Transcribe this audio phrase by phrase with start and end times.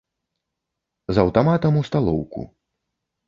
[1.17, 2.41] З аўтаматам у сталоўку.